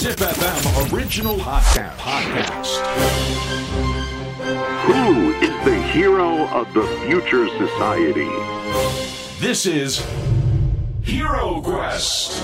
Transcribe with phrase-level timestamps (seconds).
[0.00, 1.94] Zip FM original podcast.
[1.98, 2.80] podcast.
[4.88, 8.30] Who is the hero of the future society?
[9.40, 10.02] This is
[11.02, 12.40] Hero Quest.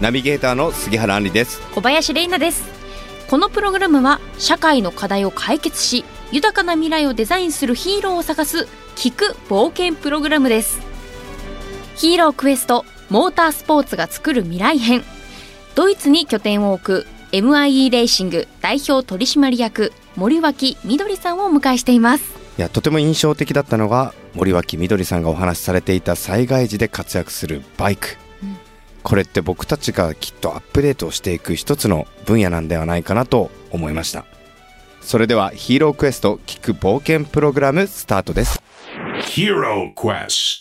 [0.00, 2.62] ナビゲーターの杉原杏里です小林玲奈です
[3.28, 10.83] このプログラムは社会の課題を解決し豊かな未来をデザインするヒーローを探す聞く冒険プログラムです
[11.96, 15.02] ヒーロークエストモータースポーツが作る未来編。
[15.74, 22.34] ドイツに拠点を置く MIE レーシング代表取締役森脇みどりさんをお迎えしています。
[22.58, 28.56] いやとても印象的だったのが森脇みどりさんがお話しされていた災害時で活躍するバイク、うん。
[29.02, 34.24] これって僕たちがきっとアップデートをしていく一つの分野なんではないかなと思いました。
[35.00, 38.62] それではヒーロークエスト聞く冒険プログラムスタートです。
[39.20, 40.58] Hero Quest.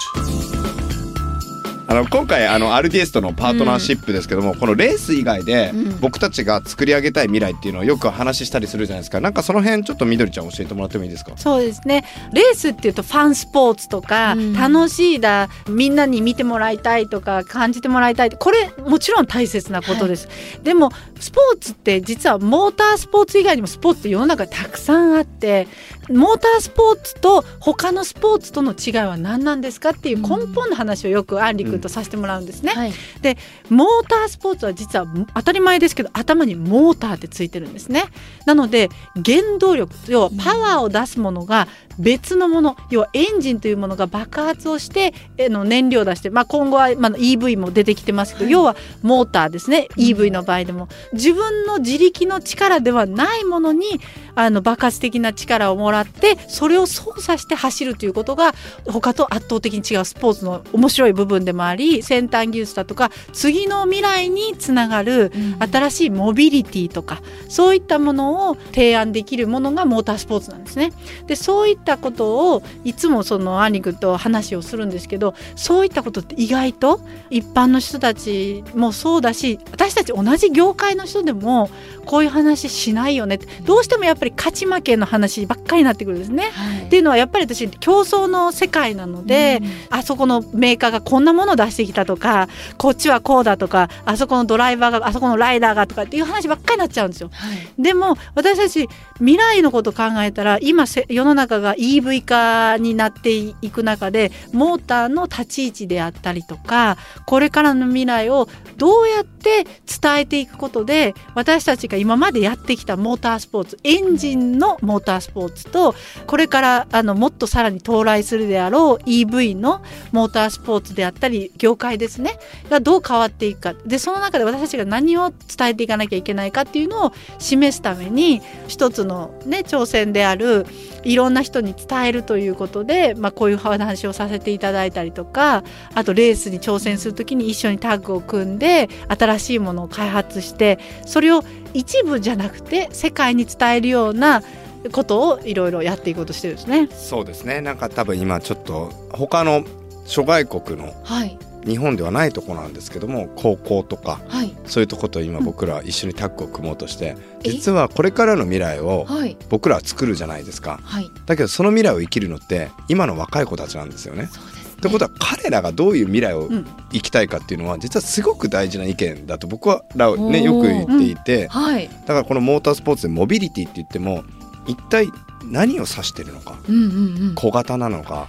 [1.93, 5.99] あの今回あの RDS とのパートナーシップですけども、このレース以外でうん。
[5.99, 9.21] 僕たちが作り上げたい未来っていうのをよく話したりするじゃないですか。
[9.21, 11.33] なんかその辺ちょっとみどりちゃん教えてもらってもいいですか？
[11.37, 12.03] そうですね。
[12.33, 18.31] レースっていうとファンスポーツとか、うん楽しいだみんなに見てもらいたいとか感じてもらいたい。
[18.31, 20.27] これもちろん大切なことです、
[20.63, 20.89] でも
[21.19, 25.67] スポーツって実はモータースポーツ以外にもスポーツって世の中にたくさんあって
[26.09, 32.73] モータースポーツと他のスポーツとの違いは何なんですかっていう根本の話をよくアンリ君とさせてもらうんですね。
[32.73, 32.93] はい。
[33.21, 33.37] で
[33.69, 38.05] モータースポーツは実は当たり前ですけど頭にモーターってついてるんですね。
[38.45, 41.67] なので原動力要はパワーを出すものが
[41.99, 48.51] 別のもの要はエンジンというものが爆発をしてえの燃料を出して、まあ、今後は、まあ、EV も出てきてますけど、はい。
[48.53, 49.87] 要はモーターですね。
[49.97, 50.87] EV の場合でも。
[51.13, 53.99] 自分の自力の力ではないものに
[54.35, 58.53] あの爆発的な力をもらってそれを操作して走るということが
[58.85, 70.91] 他と圧倒的に違うスポーツの面白い部分でもあり先端技術だとか次の未来につながる新しいモビリティとかそういったものを提案できるものがモータースポーツなんですね。
[71.27, 81.69] でそういったことをいつもそのアンリ君と話をするんですけどそういったことって意外と一般の人たちもそうだし私たち同じ業界の人でも
[82.05, 86.51] こういう話しないよねってどうしてもやっぱり勝ち負けの話ばっかりになってくるんですね。
[86.53, 92.47] はいっていうのはやっぱり私競争の世界なので、あそこのメーカーがこんなものを出してきたとか
[92.77, 97.29] こっちはこうだとかあそこのドライバーがあそこのライダーがとかっていう話ばっかりになっちゃうんですよ。
[97.31, 98.87] はいでも私たち
[99.17, 108.47] 未来のことを考えたら今せ世の中が EV 化になっていく中でモーターの立ち位置であったりとかこれからの未来を
[108.77, 109.65] どうやって
[110.01, 115.95] 伝えていくことで私たちが今までやってきたモータースポーツエンジンのモータースポーツと
[116.27, 119.81] これからあのもっとさらに到来するであろう EV の
[120.11, 122.37] モータースポーツであったり業界ですね。
[122.69, 123.73] がどう変わっていくか。
[123.85, 130.65] でその中で私たちが何を伝えていかなきゃいけないかっていうのを示すために一つの、ね、挑戦である
[131.03, 141.43] いろんな人に伝えるということで、まあ、こういう話をさせていただいたりとかあとレースに挑戦する時に一緒にタッグを組んで新しいものを開発してそれを
[141.73, 144.43] 一部じゃなくて世界に伝えるような
[144.91, 146.89] ことをいろいろやっていこうとしてるんですね。
[146.91, 147.61] そうですね。
[147.61, 149.63] なんか多分今ちょっと他の
[150.05, 151.37] 諸外国のはい。
[151.65, 154.53] 日本ではないとこなんですけども高校とかはい。
[154.65, 157.15] そういうとこと今僕ら一緒にタッグを組もうとして
[157.45, 157.51] え？
[157.51, 159.37] 実はこれからの未来をはい。
[159.49, 160.79] 僕らは作るじゃないですか。
[160.83, 161.09] はい。
[161.25, 164.25] だけどその未来を生きるのって今の若い子たちなんですよね。
[164.25, 166.65] ってことは彼らがどういう未来をうん。
[166.91, 171.47] 生きたいかっていうのは実はすごく大事な意見だと僕はねよく言っていて。
[171.47, 171.87] はい。
[171.87, 174.25] だからこのモータースポーツでモビリティって言っても
[174.67, 175.07] 一体
[175.45, 176.59] 何を指してるのか。
[176.67, 177.35] うんうんうん。
[177.35, 178.27] 小型なのか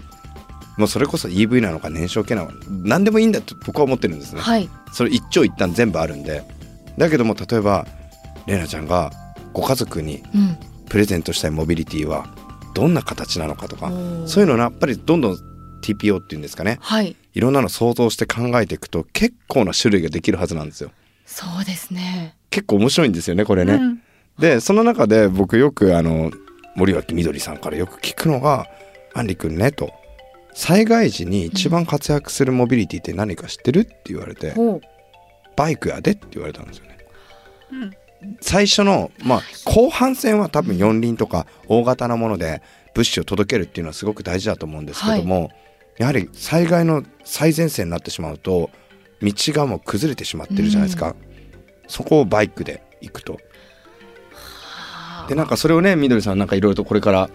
[0.77, 4.41] もうそれこそ EV なのか燃焼系なのか何でもいいんだと僕は思ってるんですね。
[4.41, 4.69] はい。
[4.93, 6.43] それ一長一短全部あるんで。
[6.99, 7.87] だけども例えば
[8.47, 9.11] 玲奈ちゃんが
[9.53, 10.57] ご家族にうん。
[10.89, 12.27] プレゼントしたいモビリティは
[12.75, 14.27] どんな形なのかとかおー。
[14.27, 15.39] そういうのをやっぱりどんどん
[15.83, 16.79] TPO っていうんですかね。
[16.81, 17.17] はい。
[17.33, 20.91] いろんなの想像して考えていくと結構な種類ができるはずなんですよ。
[21.27, 22.37] そうですね。
[22.51, 24.03] 結構面白いんですよねこれね、うん。
[24.39, 26.31] でその中で僕よくあの
[26.77, 28.67] 森脇みどりさんからよく聞くのが
[29.15, 29.93] 「アンリ君ね」と
[30.55, 34.81] 「災害時に一番活躍するモビリティって何か知ってる?」って言われてほう
[35.57, 36.99] 「バイクやで」って言われたんですよね。
[37.73, 37.91] うん。
[38.41, 42.63] 最初のまあ後半戦は多分四輪とか大型なもので
[42.95, 45.51] 物資を届けるっていうのはすごく大事だと思うんですけども、
[45.99, 48.71] やはり災害の最前線になってしまうと
[49.21, 51.15] 道がもう崩れてしまってるじゃないですか、
[51.89, 53.39] そこをバイクで行くと。
[55.29, 57.31] でなんかそれをねみどりさんなんかいろいろとこれから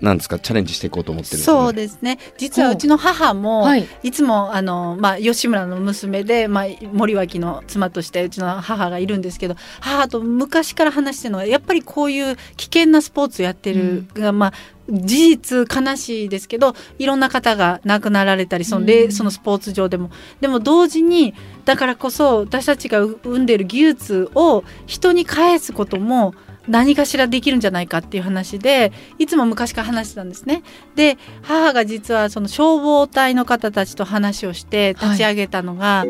[0.00, 0.38] なんですか？
[0.38, 2.18] チャレンジしていこうと思ってるね、そうですね。
[2.38, 2.76] 実はう。
[2.76, 3.86] ちの母も、はい。
[4.02, 14.52] いつもあの、まあ、吉村の娘で、まあ、森脇の妻としてうちの母がいるんですけど母と昔から話してるのはやっぱりこういう危険なスポーツやってるが、まあ
[14.88, 19.12] 事実悲しいですけどいろんな方が亡くなられたりその,、うん。
[19.12, 20.10] そのスポーツ上でも。
[20.40, 26.34] でも同時にだからこそ私たちが生んでいる技術を人に返すことも
[26.68, 30.62] 何かしらできるんじゃないかっていう話でいつも昔から話してたんですね。
[30.94, 36.04] で母が実はその消防隊の方たちと話をして立ち上げたのが、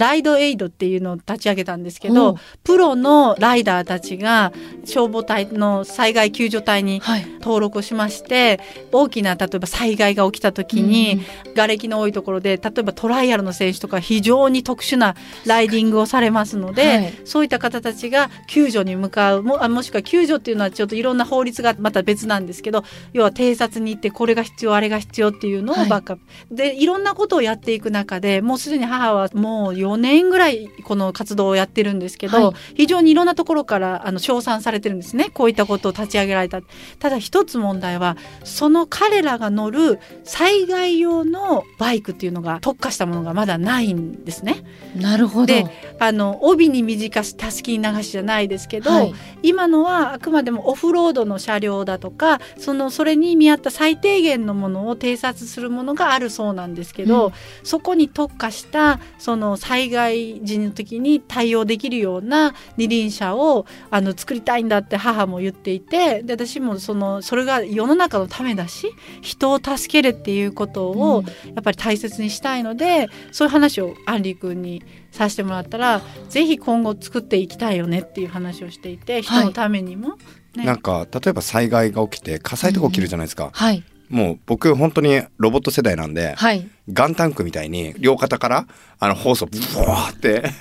[0.00, 4.52] ライドエイドっていうのを立ち上げたんですけほどうプロのライダーたちが
[4.84, 7.26] 消防隊の災害救助隊にはい。
[7.40, 8.60] 登録をしまして
[8.92, 11.22] 大きな例えば災害が起きた時に、
[11.54, 15.16] 瓦礫の多いところで例えばトライアルの選手とか非常に特殊な
[15.46, 17.12] ライディングをされますので、はい。
[17.24, 26.18] そういった方たちが救助に向かうもあもしくは救助っていうのはちょっといろんな法律がまた別なんですけど要は偵察に行ってこれが必要あれが必要っていうのをはいバックアッ
[26.48, 32.54] プ、でいろんなことをやっていく中でもうすでに母はもう4年ぐらいこの活動をやってるんですけど、はい。
[32.74, 35.30] 非常にいろんなところからあの称賛されてるんですね。
[35.32, 36.60] こういったことを立ち上げられた。
[36.98, 44.64] ただ一つ問題はその彼らが乗る災害用のバイクっていうのが特化したものがまだないんですね。
[44.94, 45.46] なるほど。
[45.46, 45.66] で
[45.98, 49.14] あの帯に短したすきに流しじゃないですけど、はい。
[49.42, 57.32] 今のはあくまでもオフロードの車両だとかそのそれに見合った最低限のものを偵察するものがあるそうなんですけど、うん。
[57.62, 68.92] そこに特化したその災害時の時に対応できるような二輪車をあの作りたいんだって母も言っていてで私もそのそれが世の中のためだし
[69.22, 71.30] 人を助けるっていうことを、うん。
[71.54, 80.16] やっぱり大切にしたいのでそういう話をアンリ君にさせてもらったらぜひ今後作っていきたいよねっていう話をしていて人のためにも、
[80.56, 80.64] ね。
[80.64, 86.68] なんか例えば災害が起きて火災とか起きるじゃないですか、はいもう僕本当にロボット世代なんで、はい。
[86.92, 88.66] ガンタンクみたいに両肩から
[88.98, 90.50] あのホースをブワーって。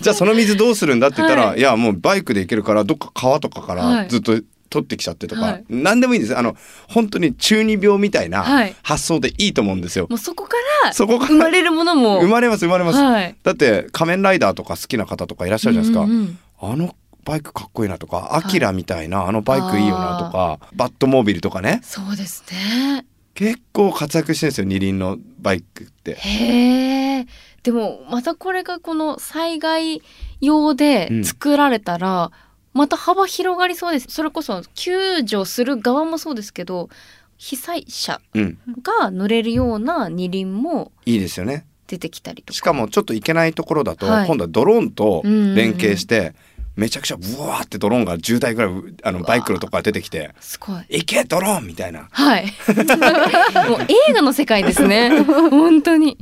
[0.00, 1.58] じゃあその水どうするんだって言ったら、はい。
[1.58, 3.96] い、やもうバイクで行けるからどっか川とかかはい。
[4.04, 5.64] らずっと取ってきちゃってとか、はい。
[5.68, 6.38] 何でもいいんです。
[6.38, 6.56] あの
[6.88, 8.74] 本当に中二病みたいなはい。
[8.82, 10.06] 発想でいいと思うんですよ。
[10.08, 12.20] もうそこからそこから生まれるものも。
[12.20, 13.34] 生まれます生まれます、はい。
[13.42, 16.38] だって仮面ライダーとか好きな方とかいらっしゃるじゃないですか、うんうんうん。
[16.60, 16.94] あの
[17.24, 21.80] バイクかっこいいなとかアキラみたいなあのバイクいいよなとかバットモービルとかね。
[21.82, 23.06] そうですね。
[23.34, 26.14] 結構活躍してるんですよ二輪のバイクって。
[26.14, 27.26] へえ
[27.62, 30.02] でもまたこれがこの災害
[30.40, 32.30] 用で作られたら、
[32.72, 34.06] また幅広がりそうです。
[34.10, 36.88] それこそ救助する側もそうですけど
[37.36, 41.66] 被災者うん、が乗れるような二輪もいいですよね。
[41.86, 42.56] 出てきたりとか。
[42.56, 44.26] しかもちょっと行けないところだと、はい。
[44.26, 45.54] 今度はドローンとうんうんうん。
[45.54, 46.34] 連携して、
[46.80, 48.72] めちゃくちゃブワーってドローンが10台ぐらい
[49.02, 52.08] あのバイクのとこから出てきてすごい「行けドローン!」みたいな。
[52.10, 52.46] はい。
[53.68, 55.10] もう映画の世界ですね。
[55.22, 56.16] 本当に。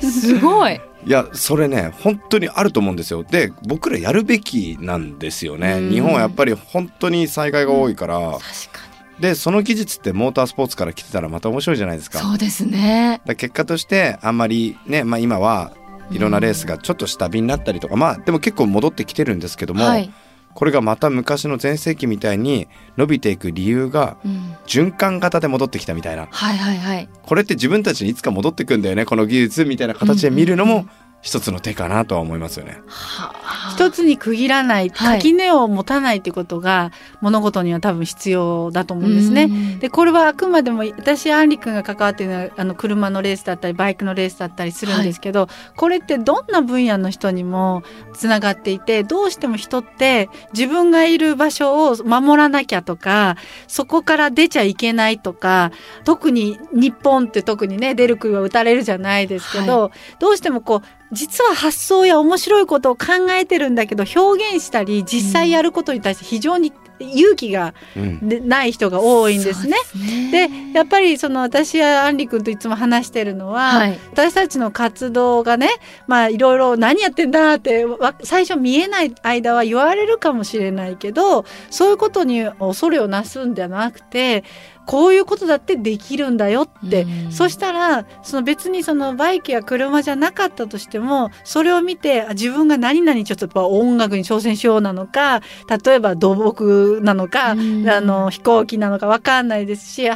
[0.00, 0.80] すごい。
[1.04, 3.24] いやそれね本当にあると思うんですよ。
[3.24, 5.72] で僕らやるべきなんですよね。
[5.72, 5.90] うん。
[5.90, 8.82] 日本はやっぱり本当に災害が多いから、確か
[9.18, 12.20] でその技術ってモータースポーツから来てたらまた面白いじゃないですか。
[12.20, 13.20] にそうですね。
[13.36, 15.72] 結果としてあんまりね、まあ、今は
[16.12, 20.12] いろんなレースがちょっと下火になったりとか、まあでも結構戻ってきてるんですけども、はい、
[20.54, 26.28] これがまた昔の全盛期みたいに伸びていく理由がうん、循環型で戻ってきたみたいな。
[26.30, 27.08] はいはいはい。
[27.22, 30.86] これって自分たちにいつか戻ってくんだよねこの技術みたいな形で見るのも
[31.22, 32.82] 一つの手かなとは思いますよね。
[32.88, 33.70] はあ。
[33.72, 35.18] 一つに区切らないはい。
[35.18, 39.44] 垣根を持たないってことが物事には多分必要だと思うんですね。
[39.44, 39.78] うん。
[39.78, 53.36] でこれはあくまでも私アンリ君が関わっているのはあの車のレースだったりバイクのレースだったりするんですけど、これってどんな分野の人にもつながっていてどうしても人って自分がいる場所を守らなきゃとか
[53.68, 55.70] そこから出ちゃいけないとか
[56.04, 69.72] 特に日本って特にね出る杭は打たれるじゃないですけど、どうしてもこう実は発想や面白いことを考えてるんだけど表現したり実際やることに対して非常に勇気がない人が多いんですね。
[69.72, 73.98] ですでねやっぱりその私やアンリ君といつも話してるのは、はい。
[74.12, 75.68] 私たちの活動がね
[76.06, 84.44] まあいろいろ何やってんだってわ最初見えない間は言われるかもしれないけどそういうことに恐れをなすんじゃなくて
[84.86, 87.32] こういうことだってできるんだよって、うん。
[87.32, 95.40] そしたらその別にそのバイクや車じゃなかったとしてもそれを見てあ自分が何々ちょっとやっぱ音楽に挑戦しようなのか
[95.84, 97.88] 例えば土木なのか、うん。
[97.88, 100.08] あの飛行機なのか分かんないですし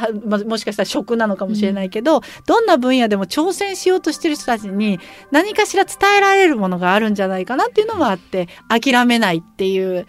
[0.45, 4.99] もしかしたら食なのかもしれないけど、どんな分野でも挑戦しようとしてる人たちに
[5.31, 10.07] 何かしら伝えられるものがあるんじゃないかなっていうのもあって諦めないっていう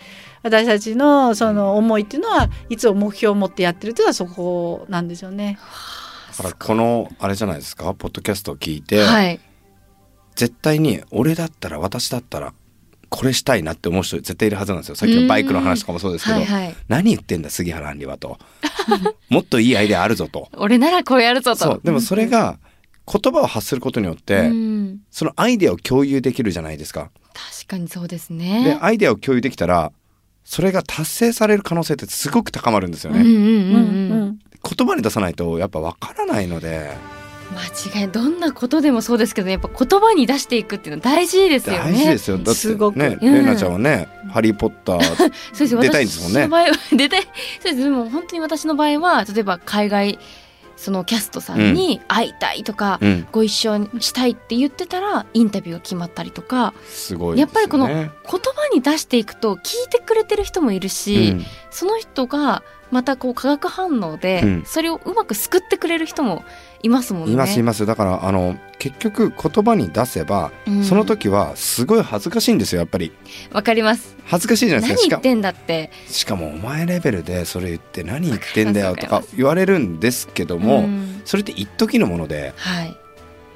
[0.49, 5.59] 私たちのその思いっていうのはいつも目標を持ってやってるっていうのはそこなんですよね。
[6.39, 9.41] だからこのあれじゃないですかポッドキャストを聞いて、はい。
[10.37, 12.55] 絶対に俺だったら私だったら
[13.09, 14.95] これしたいなって思う人絶対いるはずなんですよ。
[14.95, 16.75] さっきのバイクの話とかもそうですけど、はいはい。
[16.89, 18.39] 何言ってんだ杉原杏里はと。
[19.29, 20.49] もっといいアイデアあるぞと。
[20.57, 21.57] 俺ならこうやるぞと。
[21.59, 21.81] そう。
[21.83, 22.59] でもそれが
[23.11, 25.01] 言葉を発することによって、うん。
[25.11, 27.11] そのアイデアを共有できるじゃないですか。
[27.35, 29.93] 確かにそうですでねアイデアを共有できたら
[30.49, 33.23] それが達成される可能性ってすごく高まるんですよね。
[33.23, 36.97] 言葉に出さないとやっぱわからないので。
[37.53, 41.93] 間違いどんなことでもそうですけどやっぱ言葉に出していくっていうのは大事ですよね。
[41.93, 42.39] 大事ですよ。
[42.39, 42.99] だってすごく。
[42.99, 43.35] ね、うん。
[43.35, 46.49] レイナちゃんはね、ハリー・ポッター 出たいんですもんね。
[46.93, 47.77] 出たいそうです。
[47.77, 50.19] でも本当に私の場合は例えば海外
[50.79, 53.27] そのキャストさんに会いたいとか、うん。
[53.33, 56.73] ご一緒にしたいって言ってたらインタビューが決まったりとか。
[56.87, 57.41] すごいね。
[57.41, 58.11] やっぱりこの言葉
[58.73, 61.45] に出していくと聞いてくれてる人もいるし、うん。
[61.71, 66.45] その人がまたこう化学反応でうんそれをうまく救ってくれる人も
[66.83, 67.33] いますもんね。
[67.33, 73.13] いますいますだからあの結局言葉に出せば、うんその時はすごい恥ずかしいんですよやっぱり
[73.53, 74.17] わかります。
[74.25, 75.91] 恥ずかしいじゃないですかしか何言ってんだって。
[76.07, 82.97] しかもお前レベルでそれ言って何言ってんだよとか言われるんですけども、んそれって一時のものではい。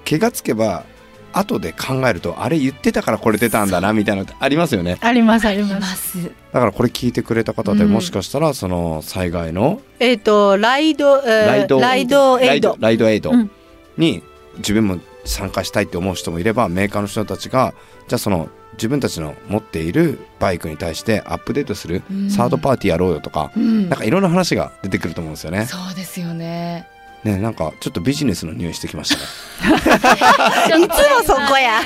[0.05, 0.85] 気がつけば
[1.33, 5.81] 後で考えるとあれ言ってたからこれ出たんだなみたいなのってありますよねありますありいま。
[5.81, 6.31] ますす。
[6.53, 12.77] だからこれ聞いてくれた方でうんもしかしたらその災害のえっ、とライド、えーライドライドエイド。
[12.81, 13.51] ライドエイドうん
[13.97, 14.23] に
[14.59, 17.75] 自分も参加したいって思う人もいればメーカーの人たちが
[18.09, 25.67] じゃあその自分たちの持っているバイクに対してアップデートするうんサードパーティーやろうよとか、うんなんかいろんな話が出てくると思うんですよね。
[25.67, 26.87] そうですよね。
[27.25, 29.23] ねなんかちょっとビジネスの匂いしてきましたね。
[30.85, 31.81] いつもそこや。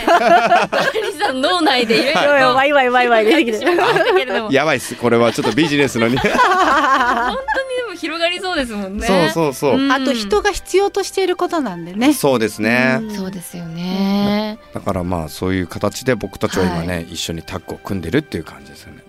[1.26, 3.58] さん脳内でいろいろワイワイワイワイ出てきて。
[3.58, 6.18] しまいましたけれども、やばいっすこれはちょっとビジネスの匂い。
[6.22, 9.06] 本当にでも広がりそうですもんね。
[9.06, 9.78] そうそうそう。
[9.78, 12.14] んあと人が必要としていることなんでね。
[12.14, 12.98] そうですね。
[13.00, 14.58] うんそうですよね。
[14.74, 19.05] だからまあそういう形で僕たちは今ね、一緒にタッグを組んでるっていう感じですよね。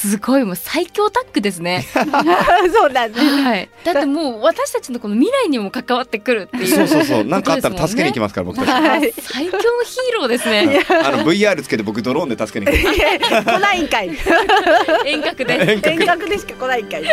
[0.00, 1.84] すごいもう最強タッグですね。
[1.92, 3.14] そうだね。
[3.42, 3.68] はい。
[3.84, 6.74] だってもう私たちのこの未来にも関わってくるっていう。
[6.74, 7.24] そうそうそう。
[7.24, 8.70] なんかあったら助けに行きまますから僕たち。
[8.70, 10.80] はい最強のヒーローですね。
[10.88, 12.98] あの VR つけて僕ドローンで助けに行き
[13.30, 13.44] ます。
[13.44, 14.16] 来ないんかい。
[15.04, 15.72] 遠隔で。
[15.72, 17.04] 遠隔遠隔でしか来ないんかい。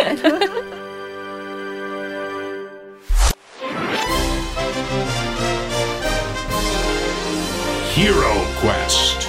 [7.98, 9.27] Hero Quest.